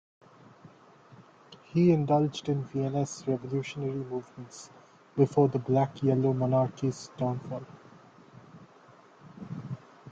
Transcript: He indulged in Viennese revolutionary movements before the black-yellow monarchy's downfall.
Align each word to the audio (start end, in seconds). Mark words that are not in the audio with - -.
He 1.65 1.91
indulged 1.91 2.49
in 2.49 2.63
Viennese 2.63 3.23
revolutionary 3.27 3.93
movements 4.03 4.71
before 5.15 5.47
the 5.47 5.59
black-yellow 5.59 6.33
monarchy's 6.33 7.11
downfall. 7.17 7.67